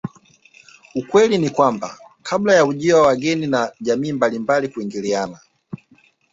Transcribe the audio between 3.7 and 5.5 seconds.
jamii mbalilnmbali kuingiliana